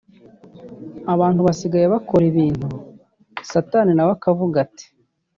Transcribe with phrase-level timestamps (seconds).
[1.13, 2.67] Abantu basigaye bakora ibintu
[3.51, 4.85] Satani nawe akavuga ati